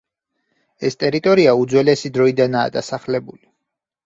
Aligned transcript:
ეს 0.87 0.97
ტერიტორია 1.03 1.53
უძველესი 1.65 2.11
დროიდანაა 2.17 2.73
დასახლებული. 2.79 3.41